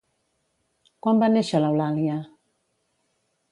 [1.07, 2.17] Quan va néixer l'Eulàlia?